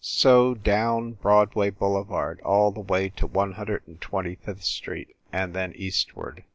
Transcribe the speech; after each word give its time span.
So 0.03 0.55
down 0.55 1.11
Broadway 1.11 1.69
boulevard 1.69 2.41
all 2.43 2.71
the 2.71 2.79
way 2.79 3.09
to 3.09 3.27
One 3.27 3.51
Hundred 3.51 3.83
and 3.85 4.01
Twenty 4.01 4.33
fifth 4.33 4.63
Street, 4.63 5.15
and 5.31 5.53
then 5.53 5.73
eastward. 5.75 6.43